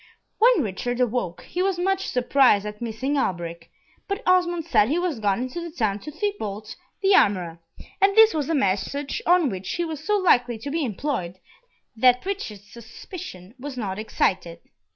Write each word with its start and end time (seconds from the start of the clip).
When 0.39 0.63
Richard 0.63 0.99
awoke, 0.99 1.41
he 1.43 1.61
was 1.61 1.77
much 1.77 2.07
surprised 2.07 2.65
at 2.65 2.81
missing 2.81 3.19
Alberic, 3.19 3.69
but 4.07 4.23
Osmond 4.25 4.65
said 4.65 4.89
he 4.89 4.97
was 4.97 5.19
gone 5.19 5.39
into 5.41 5.61
the 5.61 5.69
town 5.69 5.99
to 5.99 6.09
Thibault 6.09 6.73
the 7.03 7.13
armourer, 7.13 7.59
and 8.01 8.15
this 8.17 8.33
was 8.33 8.49
a 8.49 8.55
message 8.55 9.21
on 9.27 9.51
which 9.51 9.69
he 9.73 9.85
was 9.85 10.03
so 10.03 10.17
likely 10.17 10.57
to 10.57 10.71
be 10.71 10.83
employed 10.83 11.37
that 11.95 12.25
Richard's 12.25 12.65
suspicion 12.73 13.53
was 13.59 13.77
not 13.77 13.99
excited. 13.99 14.61